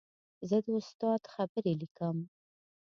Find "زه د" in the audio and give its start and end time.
0.49-0.67